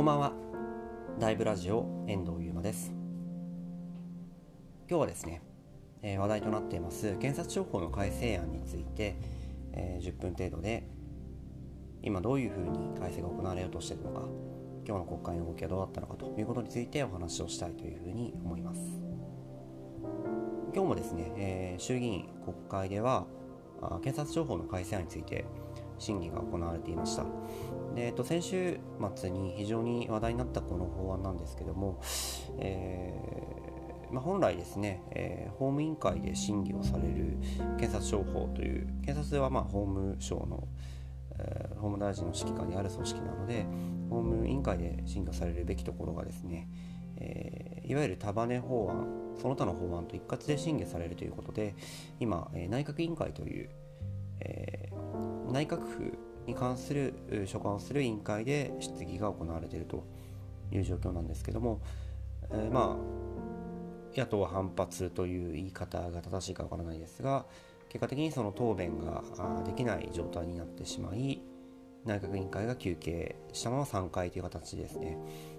[0.00, 0.32] こんばんは。
[1.18, 2.90] ライブラジオ遠藤優馬です。
[4.88, 5.42] 今日はですね、
[6.00, 9.16] えー、話題となっています検察庁法の改正案について、
[9.74, 10.88] えー、10分程度で
[12.02, 14.26] 今どういうふうに改正が行われようとしているのか、
[14.88, 18.80] 今日の国会の動きはどうだったのかということについてお話をしたいというふうに思います。
[20.72, 23.26] 今日もですね、えー、衆議院国会では
[24.02, 25.44] 検察庁法の改正案について
[26.00, 27.24] 審議が行われていました。
[27.94, 28.78] でえっと、先週
[29.16, 32.00] 末に非常に話題になったこの法案なんですけども、
[32.58, 37.36] えー、まあ、本来ですね、えー、法務委員会で審議をされる
[37.78, 40.68] 検察庁法という検察はま法務省の、
[41.38, 43.66] えー、法務大臣の指揮下にある組織なので
[44.08, 46.68] 法務委員会で審議をされるべきところがですね、
[47.16, 49.06] えいわゆる束ね法案
[49.40, 51.74] その他の法案と一括で審議されるということで
[52.18, 53.70] 今、え内閣委員会という、
[54.40, 54.90] え
[55.50, 57.14] 内閣府に関する
[57.46, 60.04] 所管をする委員会で質疑が行われていると
[60.72, 61.80] いう状況なんですけども、
[62.50, 67.46] えー、まあ野党反発という言い方が正しいかわからないですが
[67.88, 69.22] 結果的にその答弁が
[69.64, 71.42] できない状態になってしまい
[72.04, 75.18] 内閣委員会が休憩したまま3回という形ですね、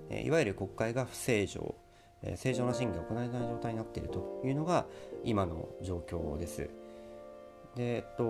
[0.10, 1.76] えいわゆる国会が不正常、
[2.24, 4.86] え正常な審議が行えない状態になっているというのが
[5.24, 6.70] 今の状況です。
[7.76, 8.24] でえっと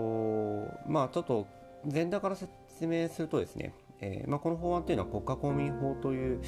[0.88, 1.47] まあちょっと
[1.92, 2.52] 前段から説
[2.86, 6.42] 明するとですね、えー、まあ、この法案というのは国家公務員法という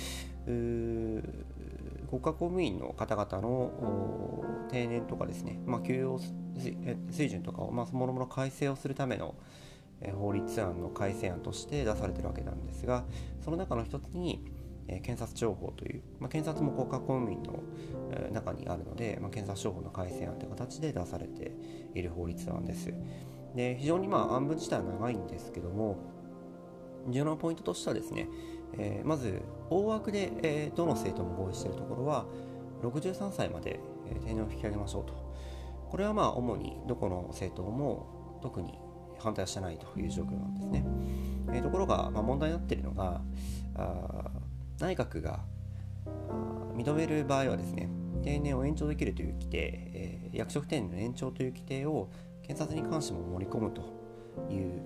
[2.10, 3.72] 国家公務員の方々の
[4.70, 6.20] 定年とかですね、まあ、給与
[7.10, 9.34] 水準とかを、まあ、もろもろ改正をするための
[10.16, 13.06] 法律案の改正案として出されているわけなんですが
[13.44, 14.44] その中の一つに
[14.88, 17.64] え検察庁法という、まあ、検察も国家公務員の
[18.32, 21.52] 中にあるので、まあ、検察庁法の改正案という形で出されて
[21.94, 22.94] いる法律案です。
[23.56, 25.98] で非常にまあ案文自体は長いんですけども
[27.08, 28.28] 重要なポイントとしてはですね、
[28.78, 32.26] えー、まず大枠で、えー、どの政党も合意しているところは
[32.82, 33.80] 63歳まで、
[34.10, 35.14] えー、定年を引き上げましょうと
[35.90, 38.80] これはまあ主にどこの政党も特に
[39.20, 40.86] 反対はしてないという状況なんですね、
[41.50, 43.22] えー、ところが、まあ、問題になっているのが
[43.76, 44.32] あ
[44.84, 45.40] 内閣が
[46.76, 47.88] 認める場合はですね
[48.22, 49.58] 定年を延長できるという規定、
[49.94, 52.10] えー、役職定年の延長という規定を
[52.46, 53.82] 検察に関しても盛り込むと
[54.52, 54.82] いう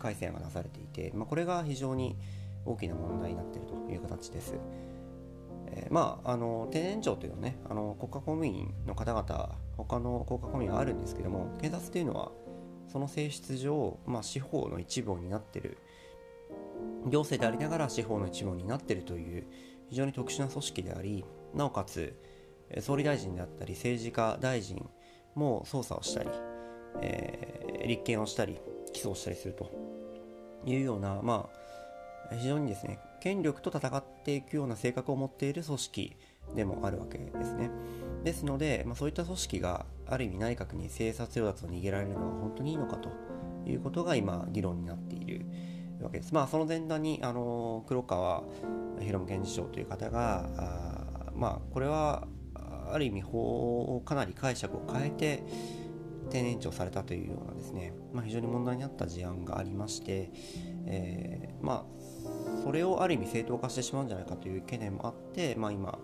[0.00, 2.16] 改正案が出されていて、まあ、これが非常に
[2.64, 4.54] 大きな問題になっているという形です。
[5.66, 12.32] えー、まあ、あの定年長というのはねあの国家公務員の方々他の国家公務員はあるんですけども検察というのは
[12.88, 15.78] その性質上、まあ、司法の一部を担っている
[17.06, 19.46] 行政でありながら司法の一部を担っているという
[19.88, 21.24] 非常に特殊な組織であり
[21.54, 22.16] なおかつ
[22.80, 24.88] 総理大臣であったり政治家大臣
[25.34, 26.30] も捜査をしたり、
[27.02, 28.58] えー、立件をしたり
[28.92, 29.70] 起訴をしたりすると
[30.64, 31.48] いうような、ま
[32.30, 36.16] あ、非常にですね権力と戦っていくような性格を持っている組織
[36.54, 37.70] でもあるわけですね。
[38.24, 43.10] ですので、まあ、そういった組織がある意味内閣に生殺与奪を逃げられるのは本当にいいのかと
[43.66, 45.46] いうことが今議論になっている
[46.04, 46.34] わけです。
[46.34, 48.44] まあその前段にあの黒川
[49.00, 52.26] 博文検事長という方があまあこれは
[52.92, 55.44] ある意味法をかなり解釈を変えて
[56.30, 60.30] 定年長されたというようなですね、まあ、非常に問題になった事案がありまして、
[60.86, 65.98] えー、まあそれをある意味正当化してしまうんじゃないかという懸念もあって、まあ、今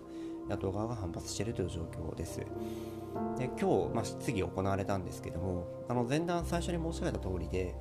[0.49, 2.39] 野党側が反発しているという状況です。
[3.37, 7.73] で今日、まあ、質疑行われたんですけどもあの前段最初に申し上げた通りで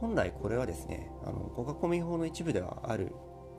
[0.00, 3.14] 本来これはですねあの国家公務員法の一部ではある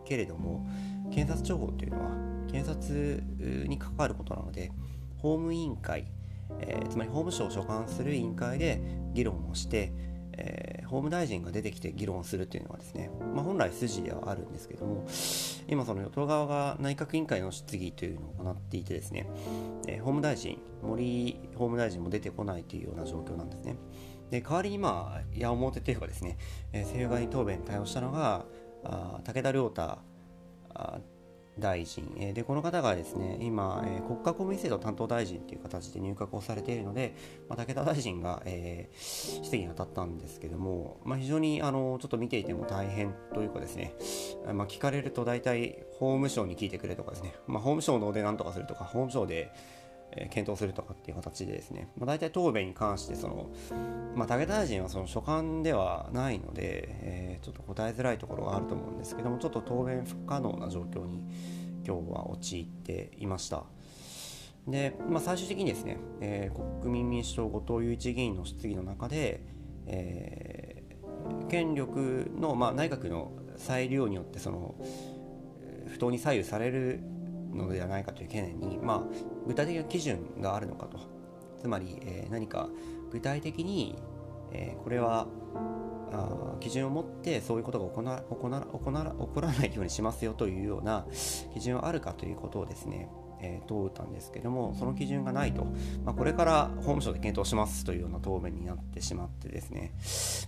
[0.06, 0.68] けれども
[1.12, 2.12] 検察庁法というのは
[2.52, 3.24] 検察
[3.68, 4.72] に関わることなので
[5.18, 6.08] 法務委員会、
[6.60, 8.82] えー、つまり法務省を所管する委員会で
[9.14, 9.94] 議論をして、
[10.34, 15.08] えー、法務大臣が出てきて議論するというのはですね、まあ、本来筋ではあるんですけども
[15.68, 19.28] 今その与党側が内閣委員会の質疑というのを行っていてですね、
[19.88, 23.76] えー、法務大臣森法務大臣も出てこないというような状況なんですね。
[24.32, 26.38] で代わりにまあ矢面というかですね、
[26.74, 28.46] えー、政府側に答弁に対応したのが
[28.84, 30.00] あ武田良太
[31.60, 37.14] 大臣、えでこの方がですね今、え国家公務員制度担当大臣という形で入閣をされているので、
[37.50, 43.94] まあ、武田大臣が、えー、質疑に当たったんですけども、まあ、非常にあのちょっと見ていても大変というかですね、
[44.54, 49.52] まあ、聞かれると大体法務省に聞いてくれとかですね、まあ、法務省ので何とかするとか法務省で
[50.14, 53.50] え検討するとかっていう形でですね、まあ、大体答弁に関してその、
[54.16, 61.24] まあ、武田大臣はその所管ではないので、えー、ちょっと答えづらいところがあると思うんですけどもちょっと答弁不可能な状況に
[61.86, 63.64] 今日は陥っていました。
[64.68, 69.44] で、まあ、最終的にですね、えー、国民民主党後藤祐一議員の質疑の中で、
[69.88, 74.76] えー、権力の、まあ、内閣の裁量によってその
[75.88, 77.02] 不当に左右される
[77.54, 79.04] のではないかという懸念に、まあ、
[79.48, 81.00] 具体的な基準があるのかと。
[81.62, 82.70] つまり、えー、何か
[83.12, 83.96] 具体的に、
[84.52, 85.28] えー、これは
[86.12, 91.06] あ基準を持ってそういうことが行な行な行な起こらないようにしますよというような
[91.54, 93.10] 基準はあるかということをですね、
[93.42, 95.66] えー、問うたんですけどもその基準がないと、
[96.06, 99.94] まあ、これから法務省で検討しますというような答弁になってしまってですね、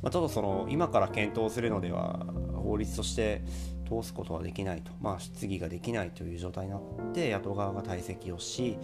[0.02, 2.26] まあ、ちょっとその今から検討するのでは
[2.56, 3.42] 法律として
[3.88, 6.82] 通すことはできないと、まあ、質疑ができないという状態になっ
[7.14, 8.78] て野党側が退席をし、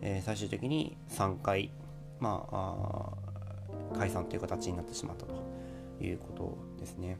[0.00, 1.70] えー、最終的に3回、
[2.18, 3.14] まあ、
[3.92, 5.59] あ解散という形になってしまったと。
[6.04, 7.18] いうことですね。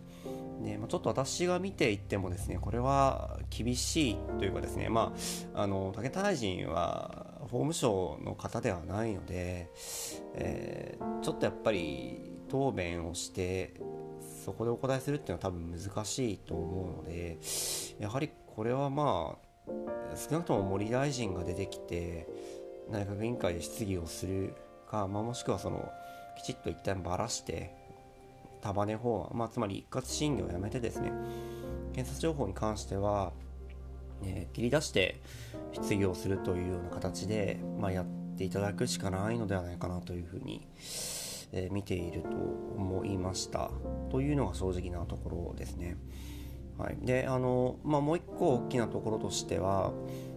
[0.63, 5.15] でまあ、ちょっと私が見ていってもですねこれは厳しいというかですね、ま
[5.55, 9.71] あ、あの武田大臣は法務省の方ではないので、
[10.35, 13.75] えー、ちょっとやっぱり答弁をして
[14.45, 17.39] そこでお答えするっていうのは多分難しいと思うので
[17.99, 19.37] やはりこれはま
[19.67, 22.29] あ少なくとも森大臣が出てきて
[22.91, 24.55] 内閣委員会で質疑をする
[24.91, 25.89] か、まあ、もしくはその
[26.37, 27.80] きちっと一旦ばらして
[28.61, 31.13] 束ね法案、まあ、つまり一括審議をやめてですね
[31.93, 33.33] 検察情報に関しては、
[34.23, 35.21] えー、切り出して
[35.73, 40.67] 質疑をするというような形で、まあ、やっていただくしかないのではないかなというふうに、
[41.53, 43.71] えー、見ていると思いました。
[44.11, 45.97] というのが正直なところですね。
[46.79, 49.93] はい、であの、まあ、もう一個大きなところとしては、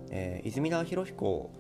[0.10, 1.52] えー、泉田裕彦、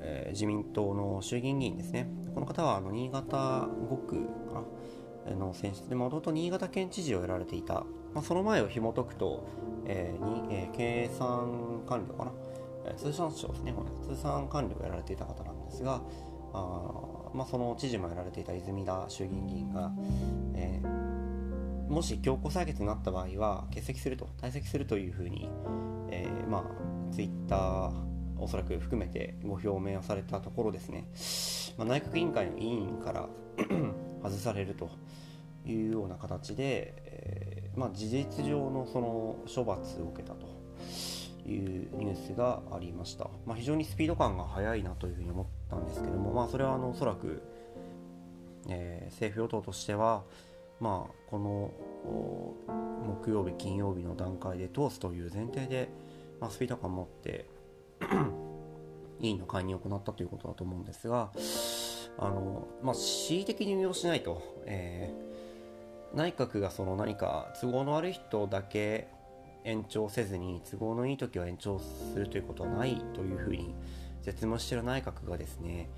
[0.00, 2.08] えー、自民党の衆議院議員ですね。
[2.34, 4.62] この方はあの新潟5区かな。
[5.30, 7.84] の選出でもともと新潟県知事をやられていた、
[8.14, 9.46] まあ、その前を紐解くと、
[9.86, 12.32] えーにえー、計算管理かな、
[12.86, 13.74] えー、通産省ですね
[14.08, 16.02] 通産管理をやられていた方なんですが
[16.52, 19.92] あ、まあ、その知事もやられていた泉田衆議院議員が、
[20.54, 25.48] えー、もし強行採決になった場合は欠席すると退席するというふうに、
[26.10, 28.11] えー、まあツイッター
[28.42, 31.06] おそらく含めてご表明をされたところですね、
[31.78, 33.28] まあ、内閣委員会の委員から
[34.22, 34.90] 外されると
[35.64, 40.46] いうような形で、えー、まあ、事実上のその処罰を受けたと
[41.48, 47.42] いうニュースがありました、まあ、非常にスピード感が速いなというふうに思ったんですけども、まあ、それはあのおそらく、
[48.68, 50.24] えー、政府与党としては、
[50.80, 51.70] まあ、この
[53.22, 55.88] 木曜日金曜日の段階で通すという前提で、
[56.40, 57.46] まあ、スピード感を持って
[59.20, 61.30] 委員の解任を行ったということだと思うんですが、
[62.18, 69.08] あの、まあ、恣意的に運用しないと、えー、内閣がその何か都合の悪い人だけ
[69.64, 73.74] 延長せずに都合のいい時は延長するということはないというふうに
[74.22, 75.88] 絶務している内閣がですね、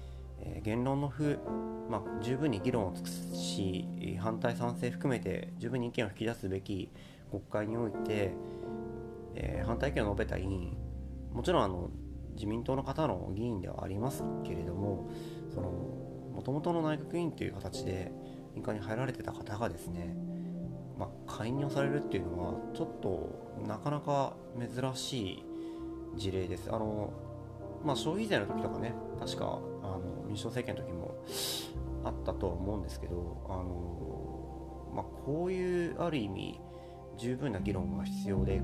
[0.40, 1.38] えー、言論の不、
[1.90, 6.90] まあ、十分に議論を尽くすし反対賛成含めて十分に意見を引き出すべき
[7.30, 8.32] 国会において、
[9.34, 10.76] えー、反対意見を述べた委員
[11.34, 11.90] もちろんあの
[12.34, 15.10] 自民党の方の議員ではありますけれども
[15.52, 18.12] そのもともとの内閣委員という形で
[18.54, 20.16] 民間に入られてた方がですね、
[20.98, 25.44] まあ、解任をされるっていうのはちょっとなかなか珍しい
[26.16, 26.68] 事例です。
[26.70, 27.12] あの
[27.84, 29.44] まあ、消費税の時とかね確か
[29.82, 31.22] あの民主党政権の時も
[32.02, 36.60] あったとは思うんですけどあの、まあ、こういうある意味
[37.18, 38.60] 十分な議論が必要で、え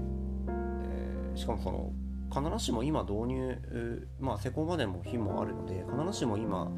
[1.35, 1.93] ー、しかもその
[2.31, 6.71] 必ずしも今導入、まあ、施工までも日もあるので必ずしも今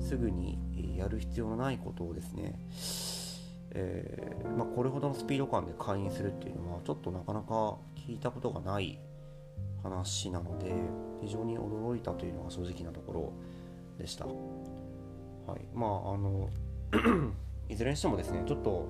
[0.00, 0.58] すぐに
[0.98, 2.58] やる必要のないことをですね、
[3.70, 8.98] えー、まあ、これほどのスピード感で会員するっていうのはちょっとなかなか聞いたことがない
[9.82, 10.74] 話なので
[11.22, 13.32] 非常に驚いたというのが正直なところ
[13.98, 14.26] でした。
[14.26, 14.32] は
[15.56, 16.50] い、まああの
[17.68, 18.88] いずれにしてもですねちょっと、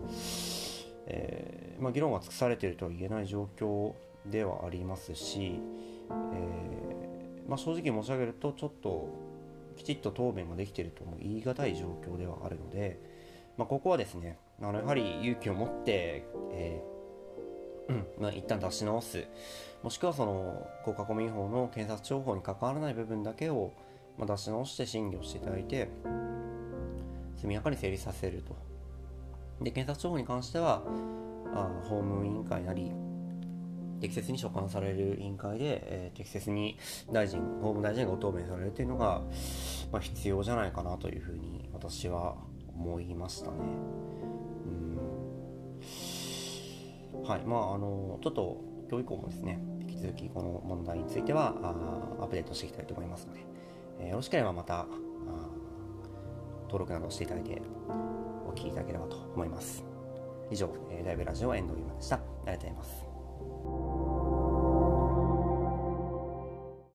[1.06, 3.92] えー、まあ、議論が尽くされているとは言えない状況
[4.26, 5.60] ではありますし、
[6.10, 9.08] えー、まあ、正直申し上げるとちょっと
[9.76, 13.00] きちっと答弁ができているとも言い難い状況ではあるので、
[13.56, 19.24] まあ、ここはですねあのやはり勇気を持って、えーうんまあ、一旦出し直す。
[19.82, 23.72] もしくはその国家公務員法の検察庁法に関わらない部分だけを、
[24.18, 25.88] ま出し直して審議をしていただいて
[27.36, 28.56] 速やかに成立させると。
[29.62, 30.82] で検察庁法に関しては
[31.54, 32.92] あ法務委員会なり
[34.00, 36.78] 適切に所管される委員会で、えー、適切に
[37.12, 39.22] 大臣、法務大臣がご答弁されるというのが、
[39.92, 42.36] まあ、必要じゃないかなというふうに私は
[42.74, 43.56] 思いましたね。
[44.66, 44.70] う
[47.22, 53.40] んはい、まあ、あの、ちょっと今日以降もですね、引き続きこの問題についてはあアップデートしていきたいと思いますので、
[54.00, 54.86] えー、よろしければまた
[56.68, 57.60] 登録などしていただいて
[58.46, 59.84] お聞きいただければと思います。
[60.50, 62.16] 以上、えー、ライブラジオエンドウィーマでした。
[62.16, 63.07] ありがとうございます。
[63.38, 63.97] Thank you.